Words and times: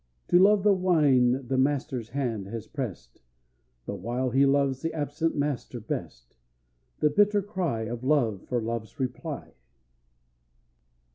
To 0.29 0.39
love 0.39 0.63
the 0.63 0.73
wine 0.73 1.45
the 1.45 1.59
Master's 1.59 2.09
hand 2.09 2.47
has 2.47 2.65
pressed, 2.65 3.21
The 3.85 3.93
while 3.93 4.31
he 4.31 4.47
loves 4.47 4.81
the 4.81 4.91
absent 4.95 5.35
Master 5.35 5.79
best, 5.79 6.35
The 7.01 7.11
bitter 7.11 7.43
cry 7.43 7.81
of 7.83 8.03
Love 8.03 8.41
for 8.47 8.59
love's 8.59 8.99
reply! 8.99 9.53